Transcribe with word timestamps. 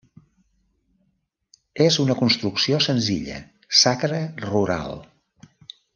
És 1.85 1.99
una 2.05 2.17
construcció 2.21 2.81
senzilla 2.87 3.39
sacra 3.83 4.23
rural. 4.49 4.99